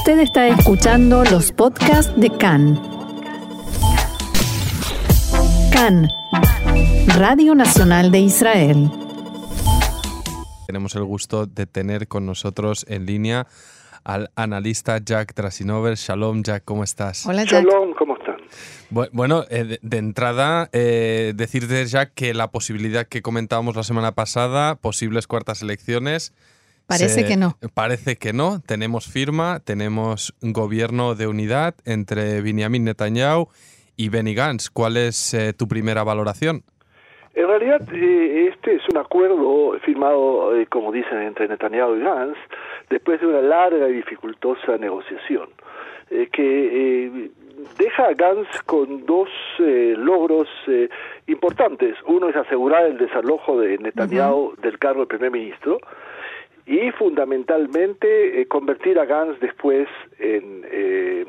Usted 0.00 0.20
está 0.20 0.48
escuchando 0.48 1.24
los 1.24 1.52
podcasts 1.52 2.18
de 2.18 2.30
CAN. 2.30 2.80
CAN, 5.70 6.08
Radio 7.18 7.54
Nacional 7.54 8.10
de 8.10 8.20
Israel. 8.20 8.90
Tenemos 10.66 10.94
el 10.94 11.04
gusto 11.04 11.44
de 11.44 11.66
tener 11.66 12.08
con 12.08 12.24
nosotros 12.24 12.86
en 12.88 13.04
línea 13.04 13.46
al 14.02 14.30
analista 14.36 14.96
Jack 15.04 15.34
Trasinover. 15.34 15.96
Shalom, 15.96 16.44
Jack, 16.44 16.64
¿cómo 16.64 16.82
estás? 16.82 17.26
Hola, 17.26 17.44
Jack. 17.44 17.66
Shalom, 17.66 17.92
¿cómo 17.92 18.16
están? 18.16 18.36
Bueno, 19.12 19.44
eh, 19.50 19.78
de, 19.82 19.98
entrada, 19.98 20.70
eh, 20.72 21.34
decirte, 21.36 21.84
Jack, 21.84 22.12
que 22.14 22.32
la 22.32 22.50
posibilidad 22.50 23.06
que 23.06 23.20
comentábamos 23.20 23.76
la 23.76 23.82
semana 23.82 24.12
pasada, 24.12 24.76
posibles 24.76 25.26
cuartas 25.26 25.60
elecciones, 25.60 26.32
Parece 26.86 27.24
que 27.24 27.36
no. 27.36 27.56
Parece 27.72 28.16
que 28.16 28.32
no. 28.32 28.60
Tenemos 28.60 29.06
firma, 29.06 29.60
tenemos 29.60 30.34
un 30.42 30.52
gobierno 30.52 31.14
de 31.14 31.26
unidad 31.26 31.74
entre 31.84 32.40
Benjamin 32.42 32.84
Netanyahu 32.84 33.48
y 33.96 34.08
Benny 34.08 34.34
Gantz. 34.34 34.70
¿Cuál 34.70 34.96
es 34.96 35.34
eh, 35.34 35.52
tu 35.52 35.68
primera 35.68 36.02
valoración? 36.04 36.62
En 37.34 37.46
realidad, 37.46 37.82
eh, 37.92 38.50
este 38.52 38.76
es 38.76 38.82
un 38.90 38.96
acuerdo 38.96 39.78
firmado, 39.84 40.56
eh, 40.56 40.66
como 40.66 40.90
dicen, 40.90 41.18
entre 41.18 41.46
Netanyahu 41.48 41.96
y 41.96 42.00
Gantz, 42.00 42.38
después 42.88 43.20
de 43.20 43.26
una 43.26 43.42
larga 43.42 43.88
y 43.88 43.92
dificultosa 43.92 44.78
negociación, 44.78 45.48
que 46.08 47.30
deja 47.78 48.06
a 48.06 48.14
Gantz 48.14 48.48
con 48.66 49.06
dos 49.06 49.28
logros 49.58 50.48
importantes. 51.28 51.94
Uno 52.06 52.30
es 52.30 52.36
asegurar 52.36 52.86
el 52.86 52.98
desalojo 52.98 53.60
de 53.60 53.78
Netanyahu 53.78 54.54
del 54.60 54.78
cargo 54.78 55.02
de 55.02 55.06
primer 55.06 55.30
ministro, 55.30 55.78
y 56.66 56.90
fundamentalmente 56.92 58.40
eh, 58.40 58.46
convertir 58.46 58.98
a 58.98 59.04
Gantz 59.04 59.40
después 59.40 59.88
en, 60.18 60.64
eh, 60.70 61.26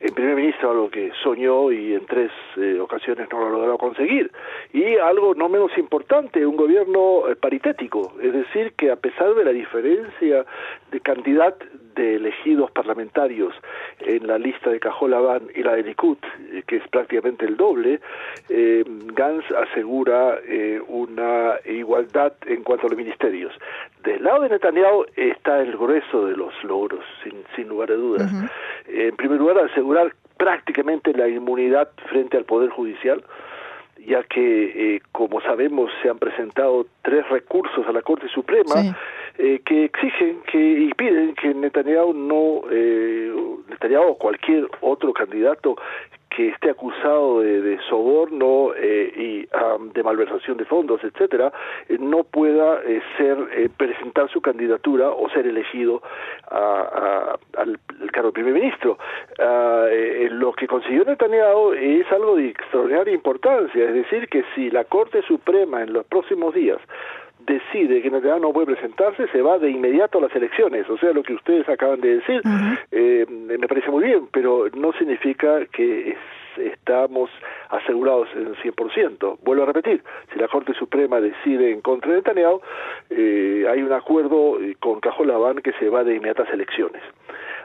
en 0.00 0.14
primer 0.14 0.36
ministro, 0.36 0.70
algo 0.70 0.90
que 0.90 1.10
soñó 1.22 1.72
y 1.72 1.94
en 1.94 2.06
tres 2.06 2.30
eh, 2.56 2.78
ocasiones 2.80 3.28
no 3.32 3.40
lo 3.40 3.50
logró 3.50 3.78
conseguir. 3.78 4.30
Y 4.72 4.96
algo 4.96 5.34
no 5.34 5.48
menos 5.48 5.76
importante, 5.76 6.46
un 6.46 6.56
gobierno 6.56 7.22
paritético, 7.40 8.12
es 8.22 8.32
decir, 8.32 8.72
que 8.74 8.90
a 8.90 8.96
pesar 8.96 9.34
de 9.34 9.44
la 9.44 9.52
diferencia 9.52 10.44
de 10.90 11.00
cantidad 11.00 11.54
de 11.98 12.14
elegidos 12.14 12.70
parlamentarios 12.70 13.52
en 14.00 14.26
la 14.26 14.38
lista 14.38 14.70
de 14.70 14.80
Cajolabán 14.80 15.42
y 15.54 15.62
la 15.62 15.74
de 15.74 15.82
Likud, 15.82 16.16
eh, 16.52 16.62
que 16.66 16.76
es 16.76 16.88
prácticamente 16.88 17.44
el 17.44 17.56
doble, 17.56 18.00
eh, 18.48 18.84
Gantz 19.14 19.44
asegura 19.50 20.38
eh, 20.46 20.80
una 20.86 21.56
igualdad 21.66 22.32
en 22.46 22.62
cuanto 22.62 22.86
a 22.86 22.90
los 22.90 22.96
ministerios. 22.96 23.52
Del 24.04 24.22
lado 24.22 24.42
de 24.42 24.50
Netanyahu 24.50 25.04
está 25.16 25.60
el 25.60 25.76
grueso 25.76 26.26
de 26.26 26.36
los 26.36 26.54
logros, 26.64 27.04
sin, 27.22 27.34
sin 27.54 27.68
lugar 27.68 27.90
a 27.90 27.94
dudas. 27.94 28.32
En 28.86 29.14
primer 29.16 29.38
lugar, 29.38 29.58
asegurar 29.58 30.14
prácticamente 30.38 31.12
la 31.12 31.28
inmunidad 31.28 31.90
frente 32.08 32.36
al 32.36 32.44
Poder 32.44 32.70
Judicial, 32.70 33.22
ya 34.06 34.22
que, 34.22 34.94
eh, 34.96 35.00
como 35.12 35.40
sabemos, 35.40 35.90
se 36.00 36.08
han 36.08 36.18
presentado 36.18 36.86
tres 37.02 37.28
recursos 37.28 37.86
a 37.86 37.92
la 37.92 38.02
Corte 38.02 38.28
Suprema 38.28 38.76
eh, 39.38 39.60
que 39.64 39.84
exigen 39.84 40.40
que 40.50 40.58
y 40.58 40.92
piden 40.94 41.34
que 41.34 41.54
Netanyahu 41.54 42.12
no, 42.12 42.62
eh, 42.70 43.32
Netanyahu 43.68 44.10
o 44.10 44.18
cualquier 44.18 44.68
otro 44.80 45.12
candidato 45.12 45.76
que 46.38 46.50
esté 46.50 46.70
acusado 46.70 47.40
de, 47.40 47.78
soborno 47.88 48.72
eh, 48.76 49.12
y 49.16 49.48
de 49.92 50.02
malversación 50.04 50.56
de 50.56 50.64
fondos, 50.66 51.02
etcétera, 51.02 51.52
eh, 51.88 51.96
no 51.98 52.22
pueda 52.22 52.80
eh, 52.84 53.00
ser 53.16 53.70
presentar 53.76 54.30
su 54.30 54.40
candidatura 54.40 55.10
o 55.10 55.28
ser 55.30 55.48
elegido 55.48 56.00
al, 56.50 57.80
cargo 58.12 58.28
de 58.28 58.32
primer 58.32 58.54
ministro. 58.54 58.98
Ah, 59.40 59.86
lo 60.30 60.52
que 60.52 60.68
consiguió 60.68 61.04
Netanyahu 61.04 61.72
es 61.72 62.10
algo 62.12 62.36
de 62.36 62.50
extraordinaria 62.50 63.14
importancia, 63.14 63.84
es 63.84 63.94
decir, 63.94 64.28
que 64.28 64.44
si 64.54 64.70
la 64.70 64.84
Corte 64.84 65.22
Suprema 65.22 65.82
en 65.82 65.92
los 65.92 66.06
próximos 66.06 66.54
días 66.54 66.78
decide 67.48 68.02
que 68.02 68.10
Netanyahu 68.10 68.40
no 68.40 68.52
puede 68.52 68.66
presentarse, 68.66 69.26
se 69.28 69.42
va 69.42 69.58
de 69.58 69.70
inmediato 69.70 70.18
a 70.18 70.22
las 70.22 70.36
elecciones. 70.36 70.88
O 70.88 70.98
sea, 70.98 71.12
lo 71.12 71.22
que 71.22 71.34
ustedes 71.34 71.68
acaban 71.68 72.00
de 72.00 72.16
decir 72.16 72.42
eh, 72.92 73.26
me 73.28 73.66
parece 73.66 73.90
muy 73.90 74.04
bien, 74.04 74.28
pero 74.32 74.68
no 74.74 74.92
significa 74.92 75.64
que 75.66 76.16
estamos 76.58 77.30
asegurados 77.70 78.28
en 78.34 78.54
100%. 78.54 79.38
Vuelvo 79.42 79.62
a 79.62 79.66
repetir, 79.66 80.02
si 80.32 80.38
la 80.38 80.48
Corte 80.48 80.74
Suprema 80.74 81.20
decide 81.20 81.70
en 81.70 81.80
contra 81.80 82.10
de 82.10 82.18
Netanyahu, 82.18 82.60
eh, 83.10 83.66
hay 83.70 83.82
un 83.82 83.92
acuerdo 83.92 84.60
eh, 84.60 84.76
con 84.80 85.00
Cajolabán 85.00 85.58
que 85.58 85.72
se 85.74 85.88
va 85.88 86.04
de 86.04 86.16
inmediatas 86.16 86.48
elecciones. 86.52 87.02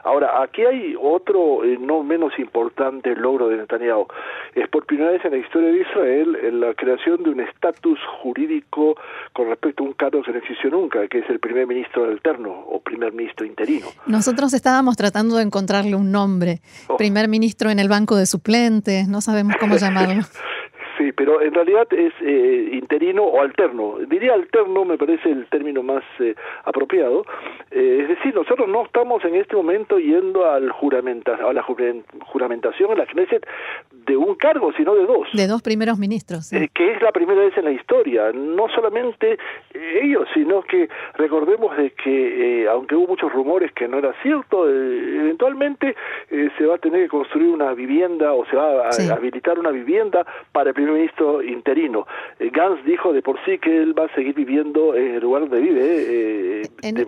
Ahora, 0.04 0.42
aquí 0.42 0.62
hay 0.62 0.94
otro 1.00 1.64
eh, 1.64 1.78
no 1.80 2.02
menos 2.02 2.38
importante 2.38 3.16
logro 3.16 3.48
de 3.48 3.56
Netanyahu. 3.56 4.06
Es 4.54 4.68
por 4.68 4.84
primera 4.86 5.10
vez 5.10 5.24
en 5.24 5.32
la 5.32 5.38
historia 5.38 5.70
de 5.70 5.80
Israel 5.80 6.36
en 6.42 6.60
la 6.60 6.74
creación 6.74 7.22
de 7.22 7.30
un 7.30 7.40
estatus 7.40 7.98
jurídico 8.22 8.96
con 9.32 9.48
respecto 9.48 9.82
a 9.82 9.86
un 9.86 9.92
cargo 9.94 10.22
que 10.22 10.32
no 10.32 10.38
existió 10.38 10.70
nunca, 10.70 11.08
que 11.08 11.18
es 11.18 11.30
el 11.30 11.40
primer 11.40 11.66
ministro 11.66 12.04
alterno 12.04 12.52
o 12.52 12.80
primer 12.80 13.12
ministro 13.12 13.46
interino. 13.46 13.86
Nosotros 14.06 14.52
estábamos 14.52 14.96
tratando 14.96 15.36
de 15.36 15.42
encontrarle 15.42 15.96
un 15.96 16.12
nombre. 16.12 16.60
Oh. 16.88 16.96
Primer 16.96 17.28
ministro 17.28 17.70
en 17.70 17.78
el 17.78 17.88
banco 17.88 18.16
de 18.16 18.26
suplentes, 18.26 19.08
no 19.08 19.20
sabemos 19.20 19.56
cómo 19.58 19.76
llamarlo. 19.78 20.22
Sí, 20.96 21.10
pero 21.12 21.40
en 21.40 21.52
realidad 21.54 21.88
es 21.92 22.12
eh, 22.20 22.70
interino 22.72 23.24
o 23.24 23.40
alterno. 23.40 23.96
Diría 24.08 24.34
alterno, 24.34 24.84
me 24.84 24.96
parece 24.96 25.30
el 25.30 25.46
término 25.46 25.82
más 25.82 26.04
eh, 26.20 26.34
apropiado. 26.64 27.24
Eh, 27.70 28.00
es 28.02 28.08
decir, 28.08 28.34
nosotros 28.34 28.68
no 28.68 28.84
estamos 28.84 29.24
en 29.24 29.34
este 29.34 29.56
momento 29.56 29.98
yendo 29.98 30.48
al 30.48 30.70
juramenta, 30.70 31.34
a 31.34 31.52
la 31.52 31.62
juramentación 31.62 32.92
en 32.92 32.98
la 32.98 33.06
Knesset 33.06 33.44
de 34.06 34.16
un 34.16 34.34
cargo, 34.34 34.72
sino 34.76 34.94
de 34.94 35.06
dos. 35.06 35.28
De 35.32 35.46
dos 35.46 35.62
primeros 35.62 35.98
ministros. 35.98 36.50
que 36.50 36.92
es 36.92 37.02
la 37.02 37.12
primera 37.12 37.40
vez 37.40 37.56
en 37.56 37.64
la 37.64 37.72
historia. 37.72 38.32
No 38.32 38.68
solamente 38.74 39.38
ellos, 39.74 40.28
sino 40.34 40.62
que 40.62 40.88
recordemos 41.14 41.76
de 41.76 41.90
que, 41.92 42.66
aunque 42.70 42.94
hubo 42.94 43.08
muchos 43.08 43.32
rumores 43.32 43.72
que 43.72 43.88
no 43.88 43.98
era 43.98 44.12
cierto, 44.22 44.68
eventualmente 44.68 45.94
se 46.28 46.66
va 46.66 46.76
a 46.76 46.78
tener 46.78 47.04
que 47.04 47.08
construir 47.08 47.48
una 47.48 47.72
vivienda 47.74 48.32
o 48.32 48.44
se 48.46 48.56
va 48.56 48.88
a, 48.88 49.14
habilitar 49.14 49.58
una 49.58 49.70
vivienda 49.70 50.26
para 50.52 50.70
el 50.70 50.74
primer 50.74 50.94
ministro 50.94 51.42
interino. 51.42 52.06
Eh, 52.38 52.50
Gans 52.52 52.84
dijo 52.84 53.12
de 53.12 53.22
por 53.22 53.36
sí 53.44 53.58
que 53.58 53.82
él 53.82 53.98
va 53.98 54.06
a 54.06 54.14
seguir 54.14 54.34
viviendo 54.34 54.94
en 54.94 55.16
el 55.16 55.20
lugar 55.20 55.42
donde 55.42 55.60
vive, 55.60 55.80
eh, 55.82 56.62
en, 56.82 56.94
de, 56.94 57.06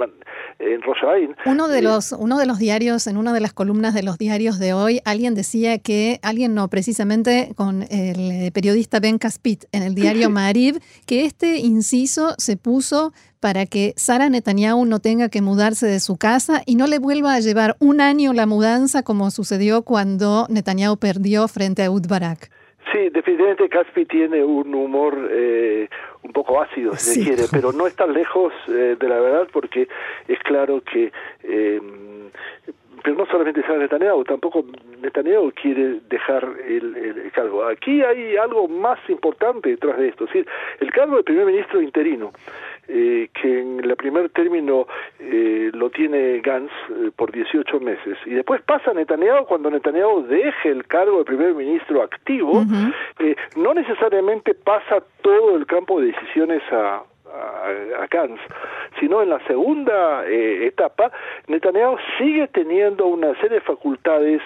Uno 1.45 1.69
de, 1.69 1.83
los, 1.83 2.13
uno 2.13 2.39
de 2.39 2.47
los 2.47 2.59
diarios, 2.59 3.07
en 3.07 3.17
una 3.17 3.33
de 3.33 3.41
las 3.41 3.53
columnas 3.53 3.95
de 3.95 4.03
los 4.03 4.19
diarios 4.19 4.59
de 4.59 4.73
hoy, 4.73 5.01
alguien 5.05 5.35
decía 5.35 5.79
que, 5.79 6.19
alguien 6.23 6.55
no, 6.55 6.69
precisamente 6.87 7.49
con 7.57 7.83
el 7.91 8.53
periodista 8.53 9.01
Ben 9.01 9.19
Caspit 9.19 9.65
en 9.73 9.83
el 9.83 9.97
diario 9.97 10.31
Marib, 10.39 10.77
que 11.05 11.25
este 11.25 11.57
inciso 11.57 12.35
se 12.39 12.57
puso 12.57 13.13
para 13.41 13.67
que 13.67 13.93
Sara 13.97 14.29
Netanyahu 14.29 14.85
no 14.85 15.01
tenga 15.01 15.29
que 15.29 15.43
mudarse 15.43 15.87
de 15.87 15.99
su 15.99 16.17
casa 16.17 16.63
y 16.65 16.77
no 16.77 16.87
le 16.87 17.01
vuelva 17.01 17.35
a 17.35 17.41
llevar 17.41 17.75
un 17.81 18.01
año 18.01 18.33
la 18.33 18.47
mudanza 18.47 19.03
como 19.03 19.33
sucedió 19.33 19.83
cuando 19.83 20.47
Netanyahu 20.49 20.97
perdió 20.97 21.49
frente 21.49 21.83
a 21.83 21.91
Barak. 21.91 22.53
Sí, 22.93 23.09
definitivamente 23.11 23.69
Caspi 23.69 24.05
tiene 24.05 24.45
un 24.45 24.73
humor 24.73 25.29
eh, 25.33 25.89
un 26.23 26.33
poco 26.33 26.63
ácido, 26.63 26.95
si 26.95 27.25
quiere, 27.25 27.47
pero 27.51 27.73
no 27.73 27.89
está 27.89 28.07
lejos 28.07 28.53
eh, 28.69 28.97
de 28.97 29.09
la 29.09 29.19
verdad 29.19 29.49
porque 29.53 29.89
es 30.29 30.39
claro 30.45 30.81
que 30.83 31.11
eh, 31.43 31.81
pero 33.03 33.17
no 33.17 33.27
solamente 33.27 33.63
será 33.63 33.79
Netanyahu, 33.79 34.25
tampoco 34.25 34.65
Netanyahu 35.03 35.53
quiere 35.53 36.01
dejar 36.09 36.47
el, 36.67 37.31
cargo. 37.33 37.67
Aquí 37.67 38.03
hay 38.03 38.37
algo 38.37 38.67
más 38.69 38.99
importante 39.09 39.71
detrás 39.71 39.99
de 39.99 40.09
esto, 40.09 40.25
es 40.25 40.33
decir, 40.33 40.49
el 40.81 40.91
cargo 40.91 41.17
de 41.17 41.23
primer 41.23 41.47
ministro 41.47 41.83
interino, 41.83 42.33
eh, 42.89 43.29
que 43.35 43.61
en 43.61 43.85
el 43.85 43.95
primer 43.97 44.31
término 44.31 44.87
eh, 45.19 45.71
lo 45.75 45.91
tiene 45.91 46.41
Gantz 46.41 46.73
eh, 46.91 47.11
por 47.15 47.33
18 47.33 47.81
meses, 47.81 48.17
y 48.25 48.31
después 48.31 48.63
pasa 48.63 48.93
Netanyahu 48.93 49.47
cuando 49.47 49.71
Netanyahu 49.71 50.27
deje 50.27 50.71
el 50.71 50.87
cargo 50.87 51.19
de 51.19 51.25
primer 51.25 51.55
ministro 51.55 52.03
activo, 52.03 52.65
no 53.57 53.75
necesariamente 53.75 54.55
pasa 54.55 55.03
todo 55.23 55.57
el 55.57 55.67
campo 55.67 56.01
de 56.01 56.13
decisiones 56.13 56.63
a, 56.73 57.03
a, 57.33 58.03
a 58.03 58.09
sino 58.99 59.23
en 59.23 59.31
la 59.31 59.39
segunda 59.47 60.27
eh, 60.27 60.67
etapa, 60.67 61.11
Netanyahu 61.49 61.97
sigue 62.19 62.49
teniendo 62.49 63.07
una 63.07 63.35
serie 63.41 63.59
de 63.59 63.61
facultades 63.61 64.41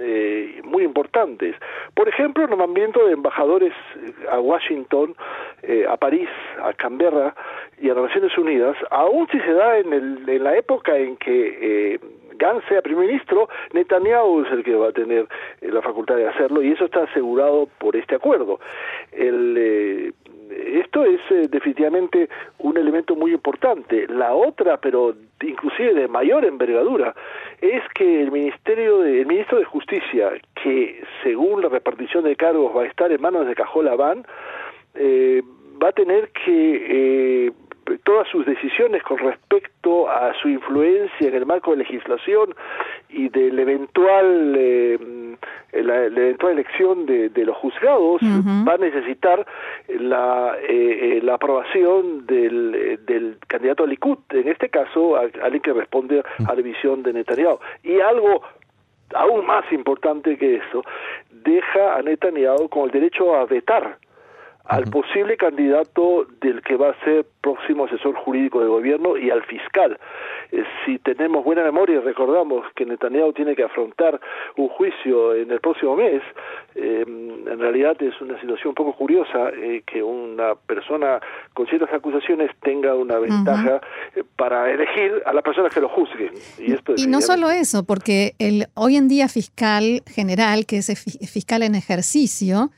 eh, 0.00 0.60
muy 0.64 0.84
importantes. 0.84 1.56
Por 1.94 2.08
ejemplo, 2.08 2.44
el 2.44 2.50
nombramiento 2.50 3.06
de 3.06 3.12
embajadores 3.12 3.72
eh, 3.96 4.12
a 4.30 4.40
Washington, 4.40 5.14
a 5.88 5.96
París, 5.96 6.28
a 6.62 6.74
Canberra 6.74 7.34
y 7.80 7.88
a 7.88 7.94
las 7.94 8.04
Naciones 8.04 8.36
Unidas, 8.36 8.76
aun 8.90 9.26
si 9.28 9.40
se 9.40 9.52
da 9.54 9.78
en, 9.78 9.92
el, 9.94 10.28
en 10.28 10.44
la 10.44 10.56
época 10.56 10.94
en 10.98 11.16
que 11.16 11.98
Gantz 12.36 12.66
sea 12.68 12.82
primer 12.82 13.06
ministro, 13.06 13.48
Netanyahu 13.72 14.42
es 14.42 14.52
el 14.52 14.62
que 14.62 14.74
va 14.74 14.88
a 14.88 14.92
tener 14.92 15.26
la 15.62 15.80
facultad 15.80 16.16
de 16.16 16.28
hacerlo 16.28 16.62
y 16.62 16.72
eso 16.72 16.84
está 16.84 17.04
asegurado 17.04 17.66
por 17.78 17.96
este 17.96 18.14
acuerdo. 18.16 18.60
El, 19.12 20.12
esto 20.50 21.04
es 21.04 21.20
eh, 21.30 21.48
definitivamente 21.48 22.28
un 22.58 22.76
elemento 22.76 23.14
muy 23.16 23.32
importante. 23.32 24.06
La 24.08 24.34
otra, 24.34 24.78
pero 24.78 25.14
inclusive 25.42 25.94
de 25.94 26.08
mayor 26.08 26.44
envergadura, 26.44 27.14
es 27.60 27.82
que 27.94 28.22
el 28.22 28.30
ministerio 28.30 29.00
de, 29.00 29.20
el 29.20 29.26
ministro 29.26 29.58
de 29.58 29.64
Justicia, 29.64 30.30
que 30.62 31.02
según 31.22 31.62
la 31.62 31.68
repartición 31.68 32.24
de 32.24 32.36
cargos 32.36 32.76
va 32.76 32.82
a 32.82 32.86
estar 32.86 33.10
en 33.10 33.20
manos 33.20 33.46
de 33.46 33.54
Cajola 33.54 33.96
Van, 33.96 34.26
eh, 34.94 35.42
va 35.82 35.88
a 35.88 35.92
tener 35.92 36.30
que 36.30 37.46
eh, 37.46 37.52
todas 38.04 38.28
sus 38.28 38.46
decisiones 38.46 39.02
con 39.02 39.18
respecto 39.18 40.08
a 40.08 40.32
su 40.40 40.48
influencia 40.48 41.28
en 41.28 41.34
el 41.34 41.46
marco 41.46 41.72
de 41.72 41.78
legislación 41.78 42.54
y 43.08 43.28
del 43.28 43.58
eventual 43.58 44.56
eh, 45.72 45.82
la, 45.82 46.04
eventual 46.04 46.52
elección 46.52 47.06
de, 47.06 47.30
los 47.44 47.56
juzgados 47.56 48.20
va 48.22 48.74
a 48.74 48.78
necesitar 48.78 49.46
la, 49.88 50.56
eh, 50.68 51.20
la 51.22 51.34
aprobación 51.34 52.26
del, 52.26 53.00
del 53.06 53.38
candidato 53.46 53.84
a 53.84 53.86
Likud, 53.86 54.18
en 54.30 54.48
este 54.48 54.68
caso 54.68 55.16
alguien 55.16 55.62
que 55.62 55.72
responde 55.72 56.22
a 56.46 56.54
la 56.54 56.62
visión 56.62 57.02
de 57.02 57.12
Netanyahu. 57.12 57.58
Y 57.82 58.00
algo 58.00 58.42
aún 59.14 59.46
más 59.46 59.70
importante 59.72 60.36
que 60.36 60.56
eso, 60.56 60.82
deja 61.30 61.96
a 61.96 62.02
Netanyahu 62.02 62.68
con 62.68 62.84
el 62.84 62.90
derecho 62.90 63.34
a 63.34 63.44
vetar 63.44 63.98
al 64.64 64.84
posible 64.84 65.36
candidato 65.36 66.26
del 66.40 66.62
que 66.62 66.76
va 66.76 66.90
a 66.90 67.04
ser 67.04 67.26
próximo 67.42 67.84
asesor 67.84 68.14
jurídico 68.14 68.60
de 68.60 68.68
gobierno 68.68 69.18
y 69.18 69.30
al 69.30 69.44
fiscal. 69.44 69.98
Eh, 70.50 70.64
si 70.84 70.98
tenemos 70.98 71.44
buena 71.44 71.62
memoria 71.62 71.96
y 71.96 71.98
recordamos 71.98 72.64
que 72.74 72.86
Netanyahu 72.86 73.34
tiene 73.34 73.54
que 73.54 73.64
afrontar 73.64 74.18
un 74.56 74.68
juicio 74.68 75.34
en 75.34 75.50
el 75.50 75.60
próximo 75.60 75.94
mes, 75.96 76.22
eh, 76.74 77.04
en 77.06 77.58
realidad 77.58 78.00
es 78.00 78.18
una 78.22 78.40
situación 78.40 78.70
un 78.70 78.74
poco 78.74 78.94
curiosa 78.94 79.50
eh, 79.50 79.82
que 79.86 80.02
una 80.02 80.54
persona 80.54 81.20
con 81.52 81.66
ciertas 81.66 81.92
acusaciones 81.92 82.50
tenga 82.62 82.94
una 82.94 83.18
ventaja 83.18 83.82
para 84.36 84.70
elegir 84.70 85.22
a 85.26 85.34
las 85.34 85.44
personas 85.44 85.74
que 85.74 85.82
lo 85.82 85.90
juzguen. 85.90 86.32
Y, 86.58 86.72
esto 86.72 86.94
y 86.96 87.06
no 87.06 87.20
solo 87.20 87.50
eso, 87.50 87.84
porque 87.84 88.32
el 88.38 88.68
hoy 88.72 88.96
en 88.96 89.08
día 89.08 89.28
fiscal 89.28 90.02
general, 90.06 90.64
que 90.64 90.78
es 90.78 90.86
fiscal 91.30 91.62
en 91.62 91.74
ejercicio, 91.74 92.70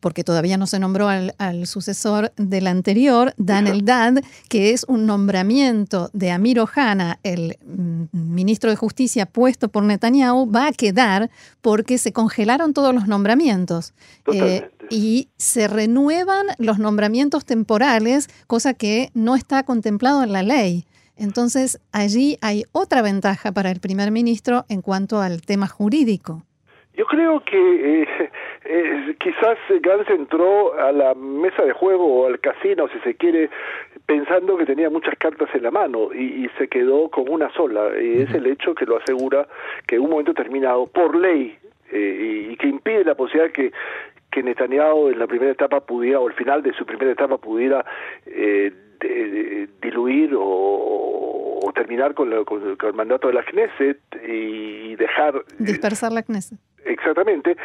porque 0.00 0.24
todavía 0.24 0.56
no 0.56 0.66
se 0.66 0.78
nombró 0.78 1.08
al, 1.08 1.34
al 1.38 1.66
sucesor 1.66 2.32
del 2.36 2.66
anterior, 2.66 3.34
Dan 3.38 3.66
Eldad, 3.66 4.14
que 4.48 4.72
es 4.72 4.84
un 4.88 5.06
nombramiento 5.06 6.10
de 6.12 6.30
Amir 6.30 6.60
Ohana, 6.60 7.18
el 7.22 7.56
mm, 7.64 8.04
ministro 8.12 8.70
de 8.70 8.76
Justicia 8.76 9.26
puesto 9.26 9.68
por 9.68 9.84
Netanyahu, 9.84 10.50
va 10.50 10.68
a 10.68 10.72
quedar 10.72 11.30
porque 11.60 11.98
se 11.98 12.12
congelaron 12.12 12.74
todos 12.74 12.94
los 12.94 13.06
nombramientos. 13.06 13.94
Eh, 14.32 14.68
y 14.90 15.28
se 15.38 15.68
renuevan 15.68 16.46
los 16.58 16.78
nombramientos 16.78 17.44
temporales, 17.44 18.28
cosa 18.46 18.74
que 18.74 19.10
no 19.14 19.34
está 19.34 19.62
contemplado 19.62 20.22
en 20.22 20.32
la 20.32 20.42
ley. 20.42 20.86
Entonces, 21.16 21.80
allí 21.92 22.38
hay 22.40 22.64
otra 22.72 23.02
ventaja 23.02 23.52
para 23.52 23.70
el 23.70 23.80
primer 23.80 24.10
ministro 24.10 24.66
en 24.68 24.82
cuanto 24.82 25.20
al 25.20 25.42
tema 25.42 25.68
jurídico. 25.68 26.44
Yo 26.96 27.06
creo 27.06 27.40
que 27.40 28.02
eh, 28.02 28.08
eh, 28.64 29.16
quizás 29.18 29.58
Gans 29.80 30.08
entró 30.08 30.78
a 30.78 30.92
la 30.92 31.14
mesa 31.14 31.64
de 31.64 31.72
juego 31.72 32.06
o 32.06 32.26
al 32.26 32.38
casino, 32.40 32.88
si 32.88 32.98
se 33.00 33.14
quiere, 33.14 33.50
pensando 34.06 34.56
que 34.56 34.66
tenía 34.66 34.90
muchas 34.90 35.14
cartas 35.18 35.48
en 35.54 35.64
la 35.64 35.70
mano 35.70 36.12
y, 36.12 36.48
se 36.58 36.68
quedó 36.68 37.08
con 37.08 37.28
una 37.28 37.50
sola. 37.52 38.00
Y 38.00 38.22
es 38.22 38.32
el 38.32 38.46
hecho 38.46 38.74
que 38.74 38.86
lo 38.86 38.98
asegura 38.98 39.46
que 39.86 39.96
en 39.96 40.02
un 40.02 40.10
momento 40.10 40.32
determinado, 40.32 40.86
por 40.86 41.16
ley, 41.16 41.58
eh, 41.90 42.48
y, 42.50 42.56
que 42.56 42.68
impide 42.68 43.04
la 43.04 43.14
posibilidad 43.14 43.52
que 43.52 43.72
que 44.30 44.42
Netanyahu 44.42 45.10
en 45.10 45.20
la 45.20 45.28
primera 45.28 45.52
etapa 45.52 45.78
pudiera, 45.78 46.18
o 46.18 46.26
al 46.26 46.34
final 46.34 46.60
de 46.60 46.72
su 46.72 46.84
primera 46.84 47.12
etapa 47.12 47.38
pudiera 47.38 47.84
eh, 48.26 48.72
diluir 49.80 50.32
o, 50.36 51.70
terminar 51.72 52.14
con, 52.14 52.44
con, 52.44 52.76
el 52.80 52.94
mandato 52.94 53.28
de 53.28 53.34
la 53.34 53.44
Knesset 53.44 53.98
y 54.26 54.96
dejar... 54.96 55.44
Dispersar 55.58 56.12
la 56.12 56.22
Knesset. 56.22 56.58
Exactamente, 56.84 57.56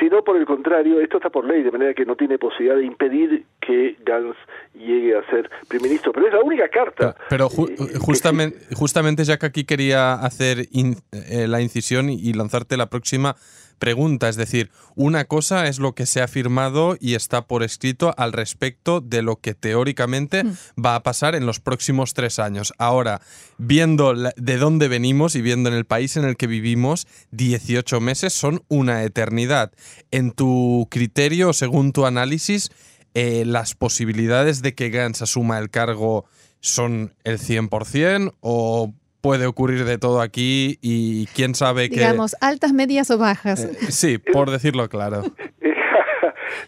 sino 0.00 0.22
por 0.22 0.36
el 0.36 0.46
contrario, 0.46 1.00
esto 1.00 1.18
está 1.18 1.30
por 1.30 1.44
ley, 1.44 1.62
de 1.62 1.70
manera 1.70 1.94
que 1.94 2.04
no 2.04 2.16
tiene 2.16 2.38
posibilidad 2.38 2.76
de 2.76 2.84
impedir 2.84 3.44
que 3.60 3.96
Gans 4.04 4.36
llegue 4.74 5.16
a 5.16 5.24
ser 5.30 5.50
primer 5.68 5.88
ministro. 5.88 6.12
Pero 6.12 6.26
es 6.26 6.32
la 6.32 6.40
única 6.40 6.68
carta. 6.68 7.16
Pero, 7.28 7.46
eh, 7.46 7.98
justamente, 8.00 8.58
justamente, 8.74 9.24
ya 9.24 9.38
que 9.38 9.46
aquí 9.46 9.64
quería 9.64 10.14
hacer 10.14 10.66
eh, 11.12 11.46
la 11.48 11.60
incisión 11.60 12.10
y 12.10 12.32
lanzarte 12.32 12.76
la 12.76 12.86
próxima 12.86 13.36
pregunta. 13.78 14.28
Es 14.28 14.36
decir, 14.36 14.70
una 14.94 15.24
cosa 15.24 15.66
es 15.66 15.78
lo 15.78 15.94
que 15.94 16.06
se 16.06 16.22
ha 16.22 16.28
firmado 16.28 16.96
y 17.00 17.14
está 17.14 17.46
por 17.46 17.62
escrito 17.62 18.14
al 18.16 18.32
respecto 18.32 19.00
de 19.00 19.22
lo 19.22 19.36
que 19.36 19.54
teóricamente 19.54 20.44
mm. 20.44 20.56
va 20.84 20.94
a 20.96 21.02
pasar 21.02 21.34
en 21.34 21.46
los 21.46 21.60
próximos 21.60 22.14
tres 22.14 22.38
años. 22.38 22.72
Ahora, 22.78 23.20
viendo 23.58 24.14
de 24.14 24.56
dónde 24.56 24.88
venimos 24.88 25.34
y 25.34 25.42
viendo 25.42 25.68
en 25.68 25.74
el 25.74 25.84
país 25.84 26.16
en 26.16 26.24
el 26.24 26.36
que 26.36 26.46
vivimos, 26.46 27.06
18 27.32 28.00
meses 28.00 28.32
son 28.32 28.62
una 28.68 29.02
eternidad. 29.04 29.72
En 30.10 30.32
tu 30.32 30.88
criterio, 30.90 31.52
según 31.52 31.92
tu 31.92 32.06
análisis, 32.06 32.70
eh, 33.14 33.44
las 33.46 33.74
posibilidades 33.74 34.60
de 34.62 34.74
que 34.74 34.90
Gantz 34.90 35.22
asuma 35.22 35.58
el 35.58 35.70
cargo 35.70 36.24
son 36.60 37.14
el 37.24 37.38
100% 37.38 38.34
o 38.40 38.92
puede 39.24 39.46
ocurrir 39.46 39.86
de 39.86 39.96
todo 39.96 40.20
aquí 40.20 40.78
y 40.82 41.24
quién 41.28 41.54
sabe 41.54 41.88
que... 41.88 41.96
Digamos, 41.96 42.36
altas, 42.42 42.74
medias 42.74 43.10
o 43.10 43.16
bajas. 43.16 43.64
Eh, 43.64 43.90
sí, 43.90 44.18
por 44.18 44.50
decirlo 44.50 44.86
claro. 44.90 45.22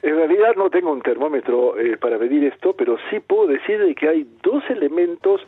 En 0.03 0.17
realidad 0.17 0.55
no 0.57 0.69
tengo 0.69 0.91
un 0.91 1.03
termómetro 1.03 1.79
eh, 1.79 1.97
para 1.97 2.19
medir 2.19 2.45
esto, 2.45 2.75
pero 2.75 2.97
sí 3.09 3.21
puedo 3.21 3.47
decir 3.47 3.95
que 3.95 4.09
hay 4.09 4.27
dos 4.43 4.63
elementos 4.69 5.41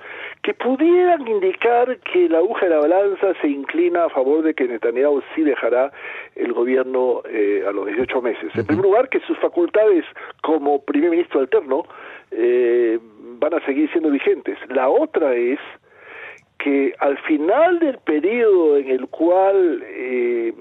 que 0.42 0.54
pudieran 0.54 1.26
indicar 1.26 1.98
que 2.00 2.28
la 2.28 2.38
aguja 2.38 2.66
de 2.66 2.70
la 2.70 2.78
balanza 2.78 3.32
se 3.40 3.48
inclina 3.48 4.04
a 4.04 4.10
favor 4.10 4.42
de 4.42 4.54
que 4.54 4.68
Netanyahu 4.68 5.22
sí 5.34 5.42
dejará 5.42 5.90
el 6.36 6.52
gobierno 6.52 7.22
eh, 7.28 7.64
a 7.66 7.72
los 7.72 7.86
18 7.86 8.22
meses. 8.22 8.54
En 8.54 8.66
primer 8.66 8.84
lugar, 8.84 9.08
que 9.08 9.20
sus 9.20 9.38
facultades 9.38 10.04
como 10.42 10.82
primer 10.82 11.10
ministro 11.10 11.40
alterno 11.40 11.84
van 13.40 13.54
a 13.54 13.64
seguir 13.64 13.90
siendo 13.90 14.10
vigentes. 14.10 14.58
La 14.68 14.88
otra 14.88 15.34
es 15.34 15.58
que 16.58 16.94
al 16.98 17.16
final 17.18 17.78
del 17.78 17.98
periodo 17.98 18.76
en 18.78 18.90
el 18.90 19.06
cual 19.08 19.82
eh, 19.86 20.52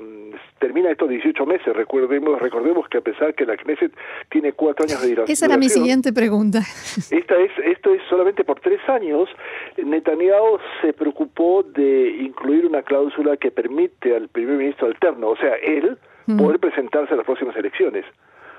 termina 0.59 0.91
estos 0.91 1.09
18 1.09 1.45
meses, 1.45 1.75
recordemos, 1.75 2.39
recordemos 2.39 2.87
que 2.87 2.99
a 2.99 3.01
pesar 3.01 3.33
que 3.33 3.45
la 3.45 3.57
Knesset 3.57 3.91
tiene 4.29 4.53
cuatro 4.53 4.85
años 4.85 5.01
de 5.01 5.09
duración... 5.09 5.33
Esa 5.33 5.45
era 5.47 5.57
mi 5.57 5.69
siguiente 5.69 6.13
pregunta. 6.13 6.59
Esta 6.59 7.35
es, 7.37 7.51
esto 7.65 7.93
es 7.93 8.01
solamente 8.09 8.43
por 8.43 8.59
tres 8.59 8.79
años. 8.87 9.29
Netanyahu 9.77 10.59
se 10.81 10.93
preocupó 10.93 11.63
de 11.63 12.09
incluir 12.21 12.65
una 12.65 12.83
cláusula 12.83 13.37
que 13.37 13.51
permite 13.51 14.15
al 14.15 14.29
primer 14.29 14.57
ministro 14.57 14.87
alterno, 14.87 15.29
o 15.29 15.37
sea, 15.37 15.55
él, 15.55 15.97
poder 16.37 16.59
presentarse 16.59 17.13
a 17.13 17.17
las 17.17 17.25
próximas 17.25 17.55
elecciones. 17.55 18.05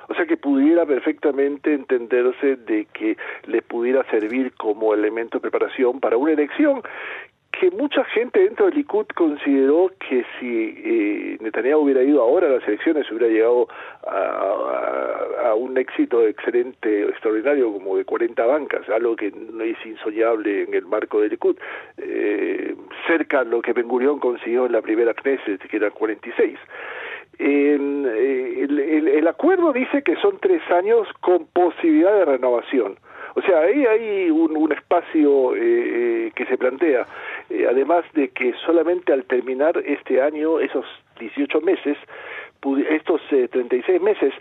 O 0.08 0.14
sea 0.14 0.26
que 0.26 0.36
pudiera 0.36 0.86
perfectamente 0.86 1.74
entenderse 1.74 2.56
de 2.56 2.86
que 2.92 3.16
le 3.46 3.62
pudiera 3.62 4.04
servir 4.10 4.52
como 4.54 4.94
elemento 4.94 5.38
de 5.38 5.42
preparación 5.42 6.00
para 6.00 6.16
una 6.16 6.32
elección 6.32 6.82
que 7.58 7.70
mucha 7.72 8.04
gente 8.04 8.40
dentro 8.40 8.66
del 8.66 8.76
Likud 8.76 9.06
consideró 9.16 9.90
que 9.98 10.24
si 10.38 10.74
eh, 10.76 11.38
Netanyahu 11.40 11.82
hubiera 11.82 12.02
ido 12.02 12.22
ahora 12.22 12.46
a 12.46 12.50
las 12.50 12.68
elecciones 12.68 13.10
hubiera 13.10 13.26
llegado 13.26 13.68
a, 14.06 15.54
un 15.56 15.76
éxito 15.76 16.24
excelente, 16.26 17.02
extraordinario, 17.08 17.72
como 17.72 17.96
de 17.96 18.04
40 18.04 18.46
bancas, 18.46 18.88
algo 18.88 19.16
que 19.16 19.32
no 19.32 19.64
es 19.64 19.76
insoñable 19.84 20.64
en 20.64 20.74
el 20.74 20.86
marco 20.86 21.20
del 21.20 21.30
Likud, 21.30 21.56
eh, 21.96 22.76
cerca 23.08 23.42
de 23.42 23.50
lo 23.50 23.60
que 23.60 23.72
Ben 23.72 23.88
Gurión 23.88 24.20
consiguió 24.20 24.66
en 24.66 24.72
la 24.72 24.82
primera 24.82 25.14
Knesset, 25.14 25.60
que 25.68 25.76
eran 25.78 25.90
46. 25.90 26.58
Eh, 27.38 27.74
el, 27.74 28.78
el, 28.78 29.08
el 29.08 29.28
acuerdo 29.28 29.72
dice 29.72 30.02
que 30.02 30.16
son 30.16 30.38
tres 30.40 30.62
años 30.70 31.06
con 31.20 31.46
posibilidad 31.46 32.12
de 32.14 32.24
renovación. 32.24 32.96
O 33.38 33.42
sea, 33.42 33.60
ahí 33.60 33.86
hay 33.86 34.30
un, 34.30 34.72
espacio 34.72 35.54
eh, 35.54 35.60
eh, 35.60 36.32
que 36.34 36.44
se 36.46 36.58
plantea, 36.58 37.06
eh, 37.50 37.66
además 37.70 38.04
de 38.14 38.30
que 38.30 38.52
solamente 38.66 39.12
al 39.12 39.24
terminar 39.26 39.80
este 39.86 40.20
año, 40.20 40.58
esos 40.58 40.84
18 41.20 41.60
meses, 41.60 41.96
estos 42.90 43.20
36 43.28 44.00
meses, 44.02 44.34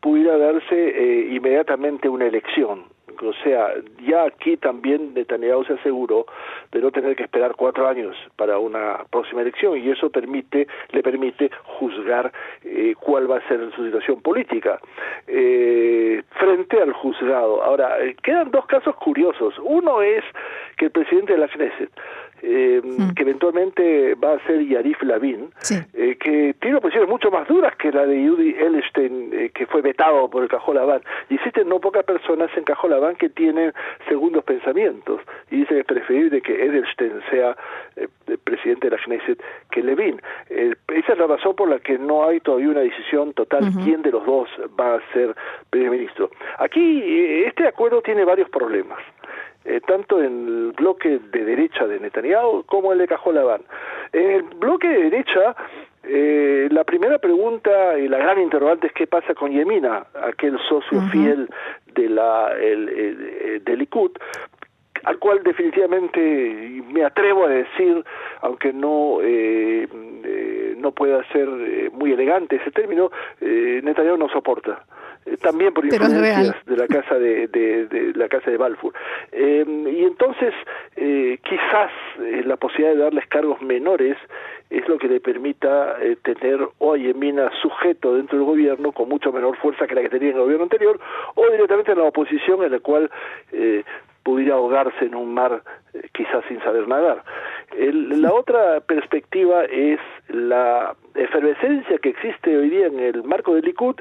pudiera 0.00 0.36
darse 0.36 1.28
inmediatamente 1.30 2.08
una 2.08 2.26
elección. 2.26 2.84
O 3.22 3.32
sea, 3.42 3.74
ya 4.06 4.24
aquí 4.24 4.56
también 4.56 5.14
Netanyahu 5.14 5.64
se 5.64 5.74
aseguró 5.74 6.26
de 6.72 6.80
no 6.80 6.90
tener 6.90 7.16
que 7.16 7.24
esperar 7.24 7.54
cuatro 7.56 7.86
años 7.86 8.16
para 8.36 8.58
una 8.58 9.04
próxima 9.10 9.42
elección 9.42 9.78
y 9.78 9.90
eso 9.90 10.10
permite, 10.10 10.66
le 10.90 11.02
permite 11.02 11.50
juzgar 11.78 12.32
eh, 12.64 12.94
cuál 13.00 13.30
va 13.30 13.38
a 13.38 13.48
ser 13.48 13.70
su 13.74 13.84
situación 13.84 14.20
política 14.20 14.78
eh, 15.26 16.22
frente 16.30 16.80
al 16.80 16.92
juzgado. 16.92 17.62
Ahora, 17.62 18.00
eh, 18.00 18.16
quedan 18.22 18.50
dos 18.50 18.66
casos 18.66 18.94
curiosos. 18.96 19.54
Uno 19.62 20.02
es 20.02 20.24
que 20.76 20.86
el 20.86 20.90
presidente 20.90 21.32
de 21.34 21.38
la 21.38 21.48
Knesset 21.48 21.90
eh, 22.46 22.82
mm. 22.84 23.14
que 23.14 23.22
eventualmente 23.22 24.14
va 24.16 24.34
a 24.34 24.46
ser 24.46 24.60
Yarif 24.66 25.02
Lavin, 25.02 25.50
eh, 25.94 26.16
que 26.20 26.54
tiene 26.60 26.78
posiciones 26.78 27.08
mucho 27.08 27.30
más 27.30 27.48
duras 27.48 27.74
que 27.76 27.90
la 27.90 28.04
de 28.04 28.28
Judy 28.28 28.54
Elstein, 28.58 29.30
eh, 29.32 29.50
que 29.54 29.64
fue 29.64 29.80
vetado 29.80 30.28
por 30.28 30.42
el 30.42 30.50
Cajolabán. 30.50 31.00
Y 31.30 31.36
existen 31.36 31.70
no 31.70 31.80
pocas 31.80 32.04
personas 32.04 32.50
en 32.54 32.64
Cajolabán 32.64 33.16
que 33.16 33.30
tienen 33.30 33.72
segundos 34.08 34.44
pensamientos 34.44 35.22
y 35.50 35.56
dicen 35.60 35.76
que 35.76 35.80
es 35.80 35.86
preferible 35.86 36.42
que 36.42 36.66
Edelstein 36.66 37.12
sea 37.30 37.56
presidente 38.44 38.90
de 38.90 38.96
la 38.96 39.02
Knesset 39.02 39.42
que 39.70 39.82
Levin. 39.82 40.20
esa 40.50 41.12
es 41.12 41.18
la 41.18 41.26
razón 41.26 41.54
por 41.56 41.70
la 41.70 41.78
que 41.78 41.98
no 41.98 42.28
hay 42.28 42.40
todavía 42.40 42.68
una 42.68 42.80
decisión 42.80 43.32
total 43.32 43.70
quién 43.84 44.02
de 44.02 44.10
los 44.10 44.26
dos 44.26 44.48
va 44.78 44.96
a 44.96 45.12
ser 45.12 45.34
primer 45.70 45.92
ministro. 45.92 46.30
Aquí 46.58 47.44
este 47.46 47.66
acuerdo 47.66 48.02
tiene 48.02 48.24
varios 48.24 48.50
problemas. 48.50 48.98
Eh, 49.66 49.80
tanto 49.80 50.22
en 50.22 50.46
el 50.46 50.72
bloque 50.72 51.20
de 51.32 51.44
derecha 51.44 51.86
de 51.86 51.98
Netanyahu 51.98 52.64
como 52.64 52.92
el 52.92 52.98
de 52.98 53.08
Cajolabán. 53.08 53.62
En 54.12 54.30
el 54.30 54.42
bloque 54.42 54.86
de 54.86 55.04
derecha, 55.04 55.56
eh, 56.02 56.68
la 56.70 56.84
primera 56.84 57.18
pregunta 57.18 57.98
y 57.98 58.06
la 58.08 58.18
gran 58.18 58.38
interrogante 58.40 58.88
es 58.88 58.92
qué 58.92 59.06
pasa 59.06 59.34
con 59.34 59.52
Yemina, 59.52 60.04
aquel 60.22 60.58
socio 60.68 61.00
fiel 61.10 61.48
de 61.94 62.08
la 62.10 62.52
el, 62.60 63.62
del 63.64 63.78
Likud, 63.78 64.10
al 65.04 65.18
cual 65.18 65.42
definitivamente 65.42 66.82
me 66.92 67.02
atrevo 67.02 67.46
a 67.46 67.48
decir, 67.48 68.04
aunque 68.42 68.70
no 68.70 69.20
eh, 69.22 69.88
no 70.76 70.92
pueda 70.92 71.26
ser 71.32 71.48
muy 71.92 72.12
elegante 72.12 72.56
ese 72.56 72.70
término, 72.70 73.10
Netanyahu 73.40 74.18
no 74.18 74.28
soporta. 74.28 74.84
Eh, 75.26 75.38
también 75.38 75.72
por 75.72 75.84
influencias 75.86 76.54
de 76.66 76.76
la 76.76 76.86
casa 76.86 77.18
de, 77.18 77.46
de, 77.48 78.12
la 78.14 78.28
casa 78.28 78.50
de 78.50 78.58
Balfour 78.58 78.92
eh, 79.32 79.64
y 79.66 80.04
entonces 80.04 80.52
eh, 80.96 81.38
quizás 81.42 81.90
la 82.44 82.56
posibilidad 82.56 82.94
de 82.94 83.02
darles 83.04 83.26
cargos 83.28 83.60
menores 83.62 84.18
es 84.68 84.86
lo 84.86 84.98
que 84.98 85.08
le 85.08 85.20
permita 85.20 85.96
tener 86.22 86.60
hoy 86.78 87.08
en 87.08 87.18
Mina 87.18 87.50
sujeto 87.62 88.16
dentro 88.16 88.36
del 88.36 88.46
gobierno 88.46 88.92
con 88.92 89.08
mucho 89.08 89.32
menor 89.32 89.56
fuerza 89.56 89.86
que 89.86 89.94
la 89.94 90.02
que 90.02 90.10
tenía 90.10 90.30
en 90.30 90.36
el 90.36 90.42
gobierno 90.42 90.64
anterior 90.64 91.00
o 91.34 91.50
directamente 91.50 91.92
en 91.92 91.98
la 91.98 92.04
oposición 92.04 92.62
en 92.62 92.72
la 92.72 92.80
cual 92.80 93.10
pudiera 94.22 94.54
ahogarse 94.54 95.06
en 95.06 95.14
un 95.14 95.32
mar 95.32 95.62
quizás 96.12 96.44
sin 96.48 96.60
saber 96.60 96.88
nadar. 96.88 97.22
La 97.78 98.32
otra 98.32 98.80
perspectiva 98.80 99.64
es 99.64 99.98
la 100.28 100.94
efervescencia 101.14 101.98
que 101.98 102.10
existe 102.10 102.56
hoy 102.56 102.70
día 102.70 102.86
en 102.86 102.98
el 102.98 103.22
marco 103.24 103.54
del 103.54 103.64
Likud, 103.64 103.96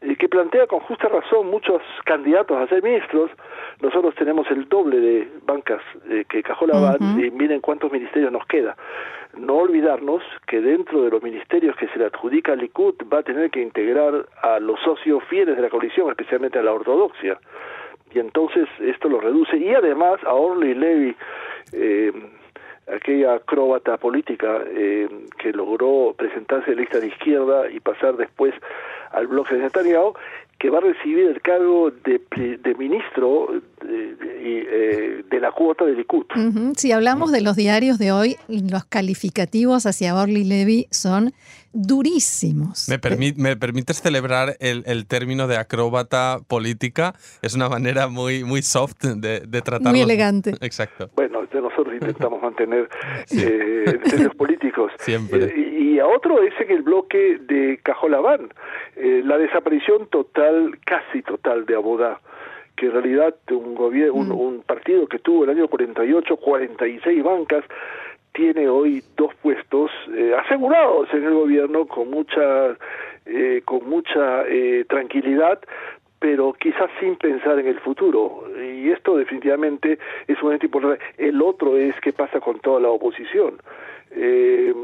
eh, 0.00 0.16
que 0.16 0.28
plantea 0.28 0.66
con 0.66 0.80
justa 0.80 1.08
razón 1.08 1.48
muchos 1.48 1.82
candidatos 2.04 2.56
a 2.56 2.66
ser 2.68 2.82
ministros. 2.82 3.30
Nosotros 3.80 4.14
tenemos 4.16 4.50
el 4.50 4.68
doble 4.68 4.98
de 5.00 5.28
bancas 5.46 5.80
eh, 6.08 6.24
que 6.28 6.42
Cajola 6.42 6.96
y 7.00 7.30
miren 7.30 7.60
cuántos 7.60 7.92
ministerios 7.92 8.32
nos 8.32 8.46
queda. 8.46 8.76
No 9.36 9.56
olvidarnos 9.56 10.22
que 10.46 10.60
dentro 10.60 11.02
de 11.02 11.10
los 11.10 11.22
ministerios 11.22 11.76
que 11.76 11.88
se 11.88 11.98
le 11.98 12.06
adjudica 12.06 12.52
al 12.52 12.58
Likud 12.58 12.94
va 13.12 13.18
a 13.18 13.22
tener 13.22 13.50
que 13.50 13.60
integrar 13.60 14.26
a 14.42 14.58
los 14.58 14.80
socios 14.80 15.22
fieles 15.24 15.56
de 15.56 15.62
la 15.62 15.70
coalición, 15.70 16.10
especialmente 16.10 16.58
a 16.58 16.62
la 16.62 16.72
ortodoxia. 16.72 17.38
Y 18.12 18.18
entonces 18.18 18.68
esto 18.80 19.08
lo 19.08 19.20
reduce. 19.20 19.56
Y 19.56 19.74
además 19.74 20.18
a 20.24 20.32
Orly 20.32 20.74
Levy, 20.74 21.16
eh, 21.72 22.12
aquella 22.94 23.34
acróbata 23.34 23.96
política 23.96 24.62
eh, 24.66 25.08
que 25.38 25.52
logró 25.52 26.14
presentarse 26.16 26.72
en 26.72 26.78
lista 26.78 27.00
de 27.00 27.08
izquierda 27.08 27.70
y 27.70 27.80
pasar 27.80 28.16
después 28.16 28.54
al 29.10 29.26
bloque 29.26 29.56
de 29.56 29.66
que 30.58 30.70
va 30.70 30.78
a 30.78 30.82
recibir 30.82 31.28
el 31.28 31.40
cargo 31.40 31.90
de, 31.90 32.20
ministro 32.78 33.48
de, 33.50 33.58
eh, 33.58 33.60
de, 33.80 35.40
la 35.40 35.52
cuota 35.52 35.84
de 35.84 35.94
Likud. 35.94 36.26
Si 36.76 36.92
hablamos 36.92 37.30
de 37.30 37.40
los 37.40 37.56
diarios 37.56 37.98
de 37.98 38.12
hoy, 38.12 38.36
los 38.48 38.84
calificativos 38.84 39.86
hacia 39.86 40.14
Orly 40.14 40.44
Levy 40.44 40.88
son 40.90 41.32
durísimos. 41.72 42.88
¿Me, 42.88 42.98
me 43.36 43.56
permites 43.56 44.00
celebrar 44.00 44.56
el, 44.58 44.82
el, 44.86 45.06
término 45.06 45.46
de 45.46 45.56
acróbata 45.56 46.38
política? 46.48 47.14
Es 47.42 47.54
una 47.54 47.68
manera 47.68 48.08
muy, 48.08 48.42
muy 48.42 48.62
soft 48.62 49.04
de, 49.04 49.40
de 49.40 49.62
tratarlo. 49.62 49.90
Muy 49.90 50.00
elegante. 50.00 50.54
Exacto. 50.60 51.08
Bueno, 51.14 51.38
nosotros 51.60 51.94
intentamos 51.94 52.42
mantener 52.48 52.88
eh, 53.30 54.00
los 54.18 54.34
políticos. 54.34 54.92
Siempre. 54.98 55.46
Eh, 55.46 55.78
y 55.80 55.98
a 55.98 56.06
otro 56.06 56.42
es 56.42 56.52
en 56.60 56.70
el 56.70 56.82
bloque 56.82 57.38
de 57.40 57.78
Cajolabán, 57.82 58.52
eh, 58.96 59.22
la 59.24 59.38
desaparición 59.38 60.08
total, 60.08 60.78
casi 60.84 61.22
total 61.22 61.66
de 61.66 61.74
Abodá 61.74 62.20
que 62.78 62.86
en 62.86 62.92
realidad 62.92 63.34
un, 63.50 63.74
gobierno, 63.74 64.14
un, 64.14 64.28
mm. 64.28 64.40
un, 64.40 64.62
partido 64.62 65.06
que 65.06 65.18
tuvo 65.18 65.44
el 65.44 65.50
año 65.50 65.68
48 65.68 66.36
46 66.36 67.22
bancas 67.22 67.64
tiene 68.32 68.68
hoy 68.68 69.02
dos 69.16 69.34
puestos 69.42 69.90
eh, 70.14 70.32
asegurados 70.44 71.12
en 71.12 71.24
el 71.24 71.34
gobierno 71.34 71.86
con 71.86 72.10
mucha 72.10 72.76
eh, 73.26 73.62
con 73.64 73.88
mucha 73.88 74.46
eh, 74.46 74.84
tranquilidad 74.88 75.60
pero 76.20 76.52
quizás 76.52 76.90
sin 76.98 77.14
pensar 77.14 77.60
en 77.60 77.68
el 77.68 77.78
futuro. 77.78 78.42
Y 78.60 78.90
esto 78.90 79.16
definitivamente 79.16 80.00
es 80.26 80.42
un 80.42 80.52
importante. 80.52 80.98
El 81.16 81.40
otro 81.40 81.76
es 81.76 81.94
qué 82.00 82.12
pasa 82.12 82.40
con 82.40 82.58
toda 82.58 82.80
la 82.80 82.88
oposición 82.88 83.54
eh, 84.10 84.74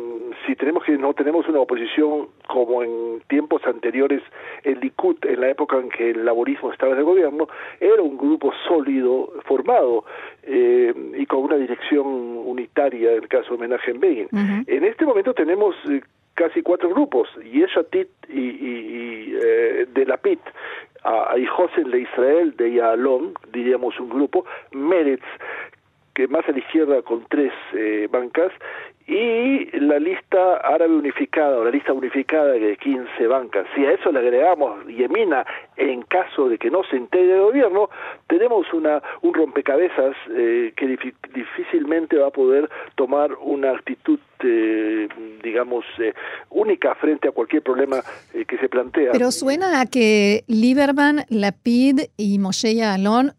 si 0.47 0.57
tenemos 0.57 0.85
que 0.85 0.97
no 0.99 1.15
tenemos 1.15 1.49
una 1.49 1.61
oposición 1.61 2.29
como 2.47 2.83
en 2.83 3.21
tiempos 3.29 3.65
anteriores 3.67 4.23
el 4.63 4.81
Likud 4.81 5.17
en 5.23 5.41
la 5.41 5.51
época 5.51 5.79
en 5.79 5.89
que 5.89 6.11
el 6.11 6.25
laborismo 6.25 6.73
estaba 6.73 6.93
en 6.93 6.99
el 6.99 7.05
gobierno 7.05 7.49
era 7.81 8.03
un 8.03 8.17
grupo 8.17 8.53
sólido 8.69 9.33
formado 9.45 10.05
eh, 10.43 10.93
y 11.17 11.27
con 11.27 11.41
una 11.41 11.57
dirección 11.57 12.07
unitaria 12.07 13.13
en 13.13 13.23
el 13.23 13.29
caso 13.29 13.51
de 13.51 13.55
homenaje 13.55 13.91
en 13.91 14.01
Begin 14.01 14.29
en 14.67 14.85
este 14.85 15.05
momento 15.05 15.33
tenemos 15.35 15.75
eh, 15.89 16.03
casi 16.35 16.63
cuatro 16.63 16.91
grupos 16.91 17.29
Yeshatit 17.43 18.09
y, 18.29 18.41
y, 18.41 19.39
eh, 19.43 19.87
de 19.93 20.07
la 20.07 20.17
PIT 20.17 20.41
a, 21.05 21.37
y 21.39 21.47
José 21.47 21.85
de 21.85 22.01
Israel 22.01 22.55
de 22.57 22.75
Yalom 22.75 23.35
diríamos 23.53 23.99
un 24.01 24.11
grupo 24.11 24.45
Meretz 24.73 25.25
que 26.15 26.29
más 26.29 26.49
a 26.49 26.53
la 26.53 26.59
izquierda 26.59 27.03
con 27.03 27.27
tres 27.29 27.53
eh, 27.75 28.09
bancas 28.11 28.53
y 29.07 29.67
la 29.81 29.99
lista 29.99 30.57
árabe 30.57 30.95
unificada 30.95 31.59
o 31.59 31.65
la 31.65 31.71
lista 31.71 31.93
unificada 31.93 32.53
de 32.53 32.77
15 32.77 33.27
bancas. 33.27 33.67
Si 33.75 33.85
a 33.85 33.93
eso 33.93 34.11
le 34.11 34.21
agregamos 34.21 34.87
Yemina 34.87 35.45
en 35.77 36.03
caso 36.03 36.49
de 36.49 36.57
que 36.57 36.71
no 36.71 36.83
se 36.85 36.97
integre 36.97 37.35
el 37.35 37.43
gobierno, 37.43 37.91
tenemos 38.29 38.73
una 38.73 39.03
un 39.21 39.35
rompecabezas 39.35 40.17
eh, 40.31 40.73
que 40.75 40.99
difícilmente 41.35 42.17
va 42.17 42.29
a 42.29 42.31
poder 42.31 42.71
tomar 42.95 43.33
una 43.43 43.73
actitud 43.73 44.19
eh, 44.43 45.09
digamos 45.43 45.85
única 46.51 46.95
frente 46.95 47.29
a 47.29 47.33
cualquier 47.33 47.63
problema 47.63 48.03
que 48.47 48.59
se 48.59 48.69
plantea. 48.69 49.13
Pero 49.13 49.31
suena 49.31 49.81
a 49.81 49.87
que 49.87 50.45
Lieberman, 50.49 51.25
Lapid 51.29 52.01
y 52.17 52.39
Moshe 52.39 52.83
Alon 52.83 53.33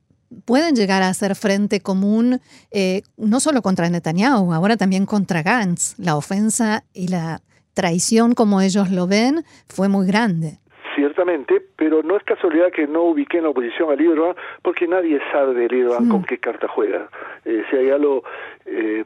pueden 0.45 0.75
llegar 0.75 1.01
a 1.03 1.09
hacer 1.09 1.35
frente 1.35 1.81
común 1.81 2.39
eh, 2.71 3.01
no 3.17 3.39
solo 3.39 3.61
contra 3.61 3.89
Netanyahu, 3.89 4.53
ahora 4.53 4.77
también 4.77 5.05
contra 5.05 5.43
Gantz. 5.43 5.97
La 5.99 6.15
ofensa 6.15 6.83
y 6.93 7.07
la 7.07 7.39
traición, 7.73 8.33
como 8.33 8.61
ellos 8.61 8.89
lo 8.91 9.07
ven, 9.07 9.43
fue 9.67 9.89
muy 9.89 10.07
grande. 10.07 10.59
Ciertamente, 10.95 11.61
pero 11.75 12.03
no 12.03 12.15
es 12.15 12.23
casualidad 12.23 12.71
que 12.71 12.87
no 12.87 13.03
ubiquen 13.03 13.43
la 13.43 13.49
oposición 13.49 13.91
a 13.91 13.95
Lieberman, 13.95 14.35
porque 14.61 14.87
nadie 14.87 15.19
sabe 15.31 15.53
de 15.53 15.67
con 16.09 16.21
mm. 16.21 16.23
qué 16.23 16.37
carta 16.37 16.67
juega. 16.69 17.09
Eh, 17.43 17.63
si 17.69 17.75
hay 17.75 17.89
algo 17.89 18.23
eh, 18.65 19.03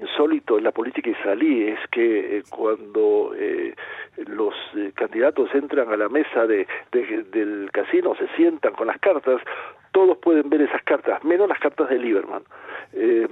insólito 0.00 0.58
en 0.58 0.64
la 0.64 0.72
política 0.72 1.10
israelí 1.10 1.68
es 1.68 1.78
que 1.90 2.38
eh, 2.38 2.42
cuando 2.48 3.32
eh, 3.36 3.74
los 4.26 4.54
candidatos 4.94 5.54
entran 5.54 5.92
a 5.92 5.96
la 5.96 6.08
mesa 6.08 6.46
de, 6.46 6.66
del 6.92 7.70
casino, 7.72 8.14
se 8.16 8.28
sientan 8.36 8.72
con 8.72 8.86
las 8.86 8.98
cartas, 8.98 9.40
todos 9.92 10.18
pueden 10.18 10.48
ver 10.50 10.62
esas 10.62 10.82
cartas, 10.82 11.22
menos 11.24 11.48
las 11.48 11.58
cartas 11.58 11.88
de 11.88 11.98
Lieberman. 11.98 12.42
Eh, 12.92 13.26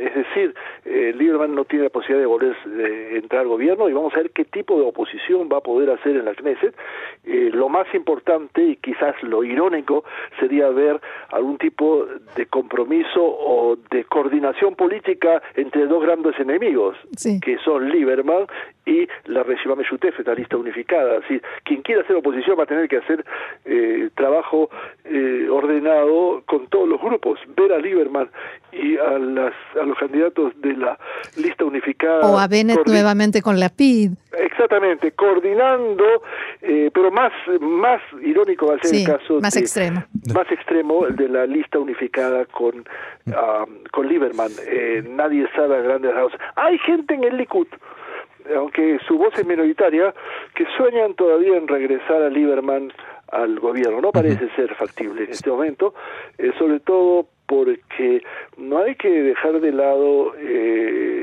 es 0.00 0.14
decir, 0.14 0.54
eh, 0.84 1.12
Lieberman 1.16 1.54
no 1.54 1.64
tiene 1.64 1.84
la 1.84 1.90
posibilidad 1.90 2.20
de 2.20 2.26
volver 2.26 2.56
a 2.56 3.16
entrar 3.16 3.42
al 3.42 3.48
gobierno 3.48 3.88
y 3.88 3.92
vamos 3.92 4.12
a 4.14 4.18
ver 4.18 4.30
qué 4.30 4.44
tipo 4.44 4.78
de 4.78 4.86
oposición 4.86 5.48
va 5.52 5.58
a 5.58 5.60
poder 5.60 5.90
hacer 5.90 6.16
en 6.16 6.24
la 6.24 6.34
Knesset. 6.34 6.74
Eh, 7.24 7.50
lo 7.52 7.68
más 7.68 7.86
importante 7.94 8.62
y 8.62 8.76
quizás 8.76 9.14
lo 9.22 9.44
irónico 9.44 10.04
sería 10.40 10.68
ver 10.70 11.00
algún 11.30 11.58
tipo 11.58 12.06
de 12.36 12.46
compromiso 12.46 13.22
o 13.22 13.76
de 13.90 14.04
coordinación 14.04 14.74
política 14.74 15.42
entre 15.54 15.86
dos 15.86 16.02
grandes 16.02 16.38
enemigos, 16.40 16.96
que 17.42 17.58
son 17.58 17.88
Lieberman 17.90 18.46
y 18.84 19.08
la 19.26 19.42
Reshima 19.42 19.76
Meshutef, 19.76 20.18
la 20.26 20.34
lista 20.34 20.56
unificada. 20.56 21.18
Así, 21.18 21.40
quien 21.64 21.82
quiera 21.82 22.02
hacer 22.02 22.16
oposición 22.16 22.58
va 22.58 22.64
a 22.64 22.66
tener 22.66 22.88
que 22.88 22.98
hacer 22.98 23.24
eh, 23.64 24.10
trabajo 24.14 24.70
eh, 25.04 25.46
ordenado 25.50 26.42
con 26.46 26.66
todos 26.68 26.88
los 26.88 27.00
grupos. 27.00 27.38
Ver 27.56 27.72
a 27.72 27.78
Lieberman 27.78 28.28
y 28.72 28.96
a, 28.96 29.18
las, 29.18 29.52
a 29.80 29.84
los 29.84 29.96
candidatos 29.98 30.52
de 30.60 30.74
la 30.74 30.98
lista 31.36 31.64
unificada. 31.64 32.20
O 32.20 32.38
a 32.38 32.48
Bennett 32.48 32.86
nuevamente 32.86 33.42
con 33.42 33.60
la 33.60 33.68
PID. 33.68 34.12
exactamente, 34.38 35.12
coordinando, 35.12 36.04
eh, 36.62 36.90
pero 36.92 37.10
más, 37.10 37.32
más 37.60 38.00
irónico 38.22 38.66
va 38.66 38.76
a 38.76 38.78
ser 38.78 39.00
el 39.00 39.06
caso 39.06 39.40
más 39.40 39.56
extremo. 39.56 40.04
Más 40.34 40.50
extremo, 40.50 41.06
el 41.06 41.16
de 41.16 41.28
la 41.28 41.46
lista 41.46 41.78
unificada 41.78 42.46
con, 42.46 42.84
ah, 43.34 43.64
con 43.92 44.08
Lieberman. 44.08 44.50
Eh, 44.66 45.04
nadie 45.08 45.46
sabe 45.54 45.76
a 45.76 45.80
grandes 45.80 46.14
rasgos. 46.14 46.32
Hay 46.56 46.78
gente 46.78 47.14
en 47.14 47.24
el 47.24 47.36
Likud 47.36 47.68
aunque 48.56 48.98
su 49.06 49.18
voz 49.18 49.36
es 49.38 49.46
minoritaria, 49.46 50.14
que 50.54 50.64
sueñan 50.76 51.14
todavía 51.14 51.56
en 51.56 51.68
regresar 51.68 52.22
a 52.22 52.28
Lieberman 52.28 52.92
al 53.30 53.58
gobierno. 53.58 54.00
No 54.00 54.12
parece 54.12 54.48
ser 54.56 54.74
factible 54.74 55.24
en 55.24 55.30
este 55.30 55.50
momento, 55.50 55.94
eh, 56.38 56.52
sobre 56.58 56.80
todo 56.80 57.26
porque 57.46 58.22
no 58.56 58.78
hay 58.78 58.94
que 58.94 59.08
dejar 59.08 59.60
de 59.60 59.72
lado 59.72 60.34
eh, 60.38 61.21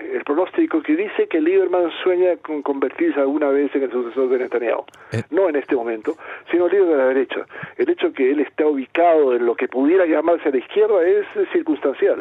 el 0.00 0.24
pronóstico 0.24 0.82
que 0.82 0.96
dice 0.96 1.26
que 1.28 1.40
Lieberman 1.40 1.90
sueña 2.02 2.36
con 2.36 2.62
convertirse 2.62 3.20
alguna 3.20 3.48
vez 3.48 3.74
en 3.74 3.84
el 3.84 3.90
sucesor 3.90 4.28
de 4.28 4.38
Netanyahu. 4.38 4.84
Eh. 5.12 5.22
No 5.30 5.48
en 5.48 5.56
este 5.56 5.74
momento, 5.74 6.16
sino 6.50 6.66
el 6.66 6.72
líder 6.72 6.88
de 6.88 6.96
la 6.96 7.06
derecha. 7.06 7.46
El 7.76 7.90
hecho 7.90 8.12
que 8.12 8.30
él 8.30 8.40
está 8.40 8.66
ubicado 8.66 9.34
en 9.34 9.46
lo 9.46 9.54
que 9.54 9.68
pudiera 9.68 10.06
llamarse 10.06 10.48
a 10.48 10.52
la 10.52 10.58
izquierda 10.58 11.02
es 11.06 11.26
circunstancial. 11.52 12.20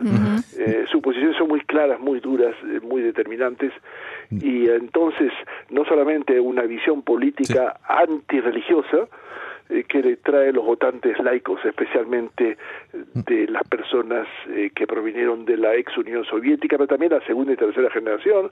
Eh, 0.58 0.86
sus 0.92 1.02
posiciones 1.02 1.38
son 1.38 1.48
muy 1.48 1.62
claras, 1.62 2.00
muy 2.00 2.20
duras, 2.20 2.56
eh, 2.64 2.80
muy 2.82 3.02
determinantes, 3.02 3.72
y 4.30 4.70
entonces 4.70 5.32
no 5.70 5.86
solamente 5.86 6.40
una 6.40 6.64
visión 6.64 7.02
política 7.02 7.80
antirreligiosa, 7.88 8.98
eh, 8.98 9.08
que 9.88 10.02
le 10.02 10.18
trae 10.18 10.52
los 10.52 10.66
votantes 10.66 11.18
laicos, 11.20 11.64
especialmente 11.64 12.58
de 12.92 13.48
las 13.48 13.64
personas 13.68 14.28
eh, 14.50 14.72
que 14.76 14.88
provinieron 14.88 15.46
de 15.46 15.58
la 15.58 15.76
ex 15.76 15.96
Unión 15.96 16.26
Soviética, 16.26 16.76
pero 16.76 16.88
también 16.88 17.12
la 17.12 17.24
segunda 17.26 17.54
y 17.54 17.56
tercera 17.56 17.90
generación, 17.92 18.52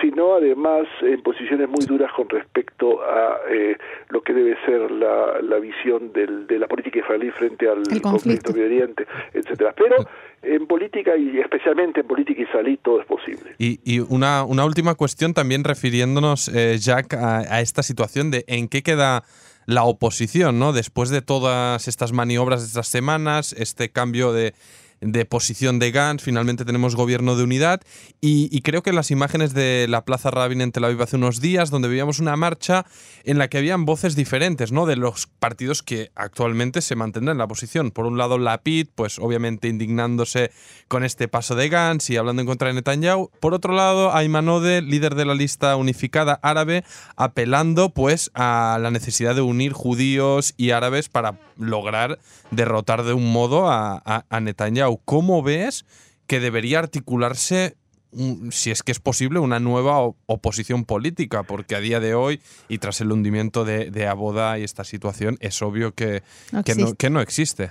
sino 0.00 0.34
además 0.34 0.86
en 1.02 1.22
posiciones 1.22 1.68
muy 1.68 1.84
duras 1.84 2.10
con 2.12 2.30
respecto 2.30 3.02
a 3.02 3.40
eh, 3.50 3.76
lo 4.08 4.22
que 4.22 4.32
debe 4.32 4.56
ser 4.64 4.90
la, 4.90 5.40
la 5.42 5.58
visión 5.58 6.14
del, 6.14 6.46
de 6.46 6.58
la 6.58 6.66
política 6.66 7.00
israelí 7.00 7.30
frente 7.30 7.68
al 7.68 7.82
conflicto 8.00 8.50
de 8.52 8.64
Oriente, 8.64 9.06
etcétera. 9.34 9.74
Pero 9.76 9.96
en 10.40 10.66
política 10.66 11.14
y 11.14 11.40
especialmente 11.40 12.00
en 12.00 12.06
política 12.06 12.40
israelí 12.40 12.78
todo 12.78 13.00
es 13.02 13.06
posible. 13.06 13.54
Y, 13.58 13.80
y 13.84 14.00
una, 14.00 14.44
una 14.44 14.64
última 14.64 14.94
cuestión 14.94 15.34
también 15.34 15.62
refiriéndonos, 15.62 16.50
Jack, 16.80 17.12
a, 17.14 17.40
a 17.40 17.60
esta 17.60 17.82
situación 17.82 18.30
de 18.30 18.44
en 18.46 18.68
qué 18.68 18.82
queda 18.82 19.24
la 19.68 19.84
oposición, 19.84 20.58
¿no? 20.58 20.72
Después 20.72 21.10
de 21.10 21.20
todas 21.20 21.88
estas 21.88 22.12
maniobras 22.12 22.62
de 22.62 22.68
estas 22.68 22.88
semanas, 22.88 23.52
este 23.52 23.90
cambio 23.90 24.32
de, 24.32 24.54
de 25.00 25.24
posición 25.24 25.78
de 25.78 25.90
Gantz, 25.90 26.22
finalmente 26.22 26.64
tenemos 26.64 26.96
gobierno 26.96 27.36
de 27.36 27.44
unidad 27.44 27.80
y, 28.20 28.60
creo 28.62 28.82
que 28.82 28.92
las 28.92 29.10
imágenes 29.10 29.54
de 29.54 29.86
la 29.88 30.04
Plaza 30.04 30.30
Rabin 30.30 30.60
en 30.60 30.72
Tel 30.72 30.84
Aviv 30.84 31.00
hace 31.00 31.16
unos 31.16 31.40
días, 31.40 31.70
donde 31.70 31.88
veíamos 31.88 32.18
una 32.18 32.36
marcha 32.36 32.84
en 33.24 33.38
la 33.38 33.48
que 33.48 33.58
habían 33.58 33.84
voces 33.84 34.16
diferentes, 34.16 34.72
¿no? 34.72 34.84
De 34.84 34.96
los 34.96 35.26
partidos 35.26 35.82
que 35.82 36.10
actualmente 36.14 36.82
se 36.82 36.96
mantendrán 36.96 37.36
en 37.36 37.38
la 37.38 37.46
posición. 37.46 37.92
Por 37.92 38.06
un 38.06 38.18
lado, 38.18 38.36
la 38.36 38.58
PIT, 38.58 38.90
pues 38.94 39.18
obviamente 39.18 39.68
indignándose 39.68 40.50
con 40.88 41.04
este 41.04 41.28
paso 41.28 41.54
de 41.54 41.68
Gantz 41.68 42.10
y 42.10 42.16
hablando 42.16 42.42
en 42.42 42.46
contra 42.46 42.68
de 42.68 42.74
Netanyahu. 42.74 43.30
Por 43.40 43.54
otro 43.54 43.72
lado, 43.74 44.14
Ayman 44.14 44.48
Ode, 44.48 44.82
líder 44.82 45.14
de 45.14 45.24
la 45.24 45.34
lista 45.34 45.76
unificada 45.76 46.40
árabe, 46.42 46.84
apelando 47.16 47.90
pues 47.90 48.30
a 48.34 48.78
la 48.80 48.90
necesidad 48.90 49.34
de 49.34 49.40
unir 49.40 49.72
judíos 49.72 50.54
y 50.56 50.70
árabes 50.70 51.08
para 51.08 51.38
lograr 51.56 52.18
derrotar 52.50 53.04
de 53.04 53.12
un 53.12 53.30
modo 53.30 53.70
a, 53.70 54.02
a 54.04 54.40
Netanyahu. 54.40 54.87
¿Cómo 54.96 55.42
ves 55.42 55.84
que 56.26 56.40
debería 56.40 56.78
articularse 56.78 57.76
si 58.50 58.70
es 58.70 58.82
que 58.82 58.90
es 58.90 59.00
posible, 59.00 59.38
una 59.38 59.60
nueva 59.60 59.98
oposición 60.24 60.86
política, 60.86 61.42
porque 61.42 61.76
a 61.76 61.80
día 61.80 62.00
de 62.00 62.14
hoy 62.14 62.40
y 62.66 62.78
tras 62.78 63.02
el 63.02 63.12
hundimiento 63.12 63.66
de, 63.66 63.90
de 63.90 64.06
Aboda 64.06 64.58
y 64.58 64.64
esta 64.64 64.82
situación, 64.84 65.36
es 65.40 65.60
obvio 65.60 65.92
que 65.92 66.22
que 66.64 67.10
no 67.10 67.20
existe. 67.20 67.70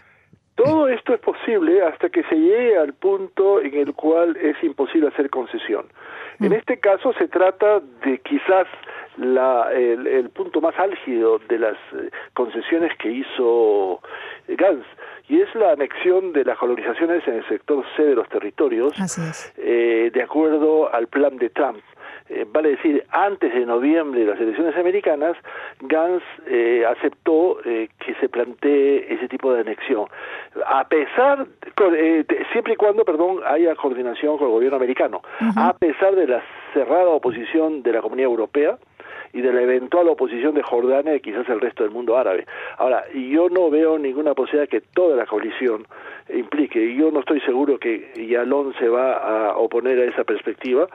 Todo 0.58 0.88
esto 0.88 1.14
es 1.14 1.20
posible 1.20 1.84
hasta 1.84 2.10
que 2.10 2.24
se 2.24 2.36
llegue 2.36 2.78
al 2.80 2.94
punto 2.94 3.62
en 3.62 3.76
el 3.76 3.94
cual 3.94 4.36
es 4.38 4.56
imposible 4.64 5.08
hacer 5.10 5.30
concesión. 5.30 5.86
En 6.40 6.50
mm. 6.50 6.54
este 6.54 6.80
caso 6.80 7.14
se 7.14 7.28
trata 7.28 7.80
de 8.04 8.18
quizás 8.20 8.66
la, 9.18 9.72
el, 9.72 10.30
punto 10.32 10.60
más 10.60 10.78
álgido 10.80 11.40
de 11.48 11.60
las 11.60 11.78
eh, 11.94 12.10
concesiones 12.34 12.92
que 12.98 13.12
hizo 13.12 14.02
Gans, 14.48 14.86
y 15.30 15.42
es 15.42 15.54
la 15.54 15.74
anexión 15.74 16.34
de 16.34 16.44
las 16.44 16.58
colonizaciones 16.58 17.28
en 17.28 17.36
el 17.36 17.48
sector 17.48 17.86
C 17.96 18.04
de 18.04 18.16
los 18.16 18.28
territorios, 18.30 18.94
eh, 19.58 20.10
de 20.12 20.24
acuerdo 20.24 20.92
al 20.92 21.06
plan 21.08 21.38
de 21.38 21.50
Trump. 21.50 21.84
Eh, 22.30 22.46
vale 22.52 22.72
decir, 22.72 23.04
antes 23.12 23.54
de 23.54 23.66
noviembre 23.66 24.22
de 24.22 24.26
las 24.28 24.40
elecciones 24.40 24.76
americanas, 24.76 25.38
Gans 25.82 26.24
eh, 26.48 26.84
aceptó 26.86 27.60
eh, 27.64 27.90
que 28.00 28.14
se 28.16 28.28
plantee 28.28 29.14
ese 29.14 29.28
tipo 29.28 29.54
de 29.54 29.62
anexión. 29.62 30.08
A 30.66 30.88
pesar, 30.88 31.48
siempre 32.52 32.74
y 32.74 32.76
cuando, 32.76 33.06
perdón, 33.06 33.40
haya 33.46 33.76
coordinación 33.76 34.38
con 34.38 34.48
el 34.48 34.54
gobierno 34.54 34.78
americano, 34.78 35.22
a 35.56 35.74
pesar 35.74 36.16
de 36.16 36.28
la 36.28 36.44
cerrada 36.74 37.10
oposición 37.10 37.82
de 37.84 37.94
la 37.94 38.02
comunidad 38.02 38.30
europea, 38.30 38.78
y 39.34 39.42
de 39.42 39.54
la 39.54 39.62
eventual 39.62 40.08
oposición 40.10 40.56
de 40.56 40.64
Jordania 40.64 41.16
y 41.16 41.20
quizás 41.20 41.48
el 41.50 41.60
resto 41.60 41.84
del 41.84 41.92
mundo 41.92 42.18
árabe. 42.18 42.46
Ahora, 42.78 43.04
yo 43.14 43.50
no 43.50 43.70
veo 43.70 43.98
ninguna 43.98 44.34
posibilidad 44.34 44.70
que 44.70 44.82
toda 44.82 45.16
la 45.16 45.26
coalición 45.26 45.86
implique, 46.30 46.84
y 46.84 46.98
yo 46.98 47.10
no 47.12 47.22
estoy 47.22 47.40
seguro 47.42 47.78
que 47.80 48.12
Yalón 48.30 48.74
se 48.80 48.90
va 48.90 49.14
a 49.14 49.58
oponer 49.58 50.00
a 50.00 50.06
esa 50.06 50.24
perspectiva, 50.24 50.88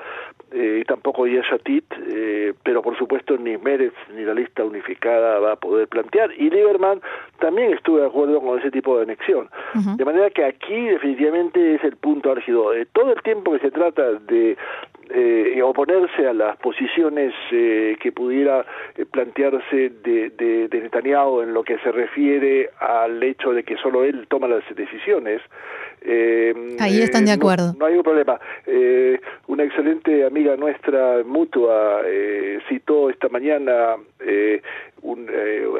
eh, 0.51 0.81
y 0.83 0.85
tampoco 0.85 1.27
Yeshatit, 1.27 1.85
eh, 2.09 2.53
pero 2.63 2.83
por 2.83 2.97
supuesto 2.99 3.39
ni 3.39 3.57
Meretz 3.57 3.95
ni 4.15 4.25
la 4.25 4.35
lista 4.35 4.63
unificada 4.65 5.39
va 5.39 5.53
a 5.53 5.57
poder 5.57 5.89
plantear, 5.89 6.31
y 6.37 6.51
Lieberman 6.51 7.01
también 7.39 7.73
estuvo 7.73 7.99
de 7.99 8.07
acuerdo 8.07 8.41
con 8.41 8.59
ese 8.59 8.71
tipo 8.71 8.97
de 8.97 9.05
anexión. 9.05 9.49
De 9.97 10.05
manera 10.05 10.29
que 10.31 10.45
aquí 10.45 10.89
definitivamente 10.89 11.77
es 11.77 11.85
el 11.85 11.97
punto 11.97 12.31
álgido. 12.31 12.75
Eh, 12.75 12.87
todo 12.93 13.13
el 13.13 13.23
tiempo 13.23 13.53
que 13.53 13.61
se 13.61 13.71
trata 13.71 14.13
de 14.13 14.57
eh, 15.15 15.61
oponerse 15.63 16.27
a 16.27 16.33
las 16.33 16.57
posiciones 16.59 17.33
eh, 17.51 17.97
que 18.01 18.13
pudiera 18.13 18.65
eh, 18.97 19.05
plantearse 19.05 19.91
de, 20.03 20.31
de, 20.31 20.69
de, 20.69 20.81
Netanyahu 20.81 21.43
en 21.43 21.55
lo 21.55 21.63
que 21.63 21.79
se 21.79 21.93
refiere 21.93 22.71
al 22.79 23.23
hecho 23.23 23.53
de 23.53 23.63
que 23.63 23.77
solo 23.77 24.05
él 24.05 24.27
toma 24.29 24.49
las 24.49 24.65
decisiones. 24.75 25.41
Eh, 26.03 26.77
Ahí 26.81 27.01
están 27.01 27.25
de 27.25 27.33
acuerdo. 27.33 27.75
No, 27.79 27.87
hay 27.87 27.95
un 27.95 28.03
problema. 28.03 28.41
una 29.47 29.65
excelente 29.65 30.25
amiga 30.25 30.57
nuestra 30.57 31.23
mutua 31.25 32.03
citó 32.69 33.09
esta 33.09 33.29
mañana 33.29 33.97
un, 35.03 35.31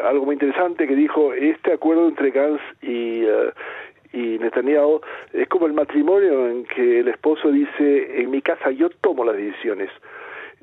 algo 0.05 0.27
muy 0.27 0.35
interesante 0.35 0.87
que 0.87 0.95
dijo 0.95 1.33
este 1.33 1.73
acuerdo 1.73 2.09
entre 2.09 2.31
Gans 2.31 2.61
y 2.83 3.25
y 4.13 4.39
Netanyahu 4.39 5.01
es 5.33 5.49
como 5.49 5.67
el 5.67 5.73
matrimonio 5.73 6.49
en 6.49 6.65
que 6.65 7.01
el 7.01 7.09
esposo 7.09 7.51
dice, 7.51 8.21
en 8.21 8.31
mi 8.31 8.43
casa 8.43 8.71
yo 8.71 8.91
tomo 9.01 9.25
las 9.25 9.37
decisiones. 9.37 9.91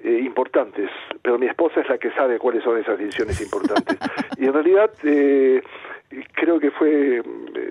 Eh, 0.01 0.21
importantes, 0.23 0.89
pero 1.21 1.37
mi 1.37 1.47
esposa 1.47 1.81
es 1.81 1.89
la 1.89 1.97
que 1.97 2.09
sabe 2.11 2.39
cuáles 2.39 2.63
son 2.63 2.77
esas 2.77 2.97
decisiones 2.97 3.41
importantes. 3.43 3.97
y 4.37 4.45
en 4.45 4.53
realidad 4.53 4.89
eh, 5.03 5.61
creo 6.35 6.57
que 6.57 6.71
fue, 6.71 7.17
eh, 7.17 7.23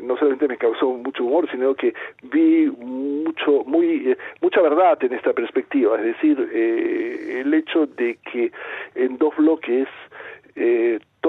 no 0.02 0.14
solamente 0.18 0.46
me 0.46 0.58
causó 0.58 0.90
mucho 0.90 1.24
humor, 1.24 1.50
sino 1.50 1.74
que 1.74 1.94
vi 2.24 2.66
mucho, 2.66 3.64
muy, 3.64 4.14
mucha 4.42 4.60
verdad 4.60 5.02
en 5.04 5.14
esta 5.14 5.32
perspectiva, 5.32 5.96
es 5.96 6.04
decir, 6.04 6.38
el 6.52 7.54
hecho 7.54 7.86
de 7.86 8.18
que 8.30 8.52
en 8.94 9.16
dos 9.16 9.34
bloques 9.36 9.88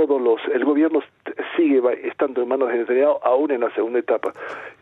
todos 0.07 0.21
los, 0.21 0.39
el 0.53 0.63
gobierno 0.63 1.01
sigue 1.57 1.81
estando 2.03 2.41
en 2.41 2.47
manos 2.47 2.69
de 2.69 2.77
Netanyahu 2.77 3.17
aún 3.21 3.51
en 3.51 3.61
la 3.61 3.73
segunda 3.75 3.99
etapa. 3.99 4.33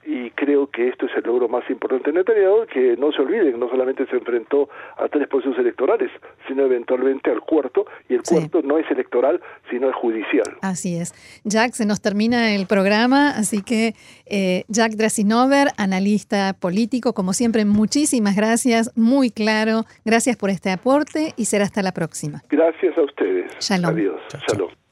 Y 0.06 0.30
creo 0.32 0.68
que 0.68 0.88
esto 0.88 1.08
es 1.08 1.12
el 1.18 1.24
logro 1.24 1.50
más 1.50 1.68
importante 1.70 2.12
de 2.12 2.20
Netanyahu, 2.20 2.68
que 2.68 2.96
no 2.98 3.12
se 3.12 3.22
olviden, 3.22 3.60
no 3.60 3.70
solamente 3.70 4.06
se 4.06 4.16
enfrentó 4.16 4.70
a 4.98 5.08
tres 5.08 5.28
procesos 5.28 5.58
electorales, 5.58 6.12
sino 6.48 6.64
eventualmente 6.64 7.32
al 7.32 7.42
cuarto, 7.42 7.86
y 8.08 8.14
el 8.14 8.22
cuarto 8.22 8.62
no 8.62 8.78
es 8.78 8.90
electoral, 8.92 9.42
sino 9.70 9.90
es 9.90 9.96
judicial. 9.96 10.46
Así 10.62 10.96
es. 10.96 11.14
Jack, 11.44 11.74
se 11.74 11.86
nos 11.86 12.00
termina 12.02 12.54
el 12.56 12.68
programa, 12.68 13.32
así 13.32 13.64
que 13.64 13.96
eh, 14.28 14.64
Jack 14.68 14.94
Drasinover, 14.94 15.70
analista 15.78 16.54
político, 16.60 17.14
como 17.14 17.34
siempre, 17.34 17.66
muchísimas 17.66 18.36
gracias, 18.36 18.92
muy 18.96 19.32
claro, 19.32 19.84
gracias 20.06 20.38
por 20.38 20.52
este 20.52 20.72
aporte 20.72 21.34
y 21.36 21.46
será 21.46 21.66
hasta 21.66 21.82
la 21.82 21.92
próxima. 21.92 22.42
Gracias 22.50 22.98
a 22.98 23.02
ustedes. 23.02 23.52
Shalom. 23.60 23.92
Adiós. 23.92 24.22
Shalom. 24.48 24.87